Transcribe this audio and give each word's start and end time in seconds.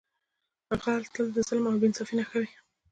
غل 0.81 1.01
تل 1.13 1.25
د 1.35 1.37
ظلم 1.47 1.63
او 1.69 1.79
بې 1.79 1.85
انصافۍ 1.89 2.13
نښه 2.19 2.37
وي 2.41 2.49